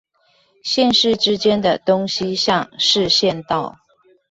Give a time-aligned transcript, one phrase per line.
[0.63, 3.77] 縣市之間的東西向市縣道